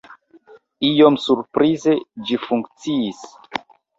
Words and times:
Iom 0.87 1.19
surprize, 1.25 1.93
ĝi 2.29 2.39
funkciis. 2.47 3.21